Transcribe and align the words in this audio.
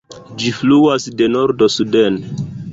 Ĝi 0.43 0.53
fluas 0.59 1.05
de 1.21 1.29
nordo 1.35 1.71
suden. 1.77 2.21